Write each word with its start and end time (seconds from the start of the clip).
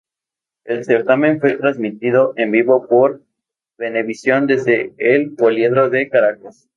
El 0.63 0.83
certamen 0.83 1.39
fue 1.39 1.57
transmitido 1.57 2.33
en 2.35 2.49
vivo 2.49 2.87
por 2.87 3.21
Venevisión 3.77 4.47
desde 4.47 4.95
el 4.97 5.35
Poliedro 5.35 5.91
de 5.91 6.09
Caracas. 6.09 6.67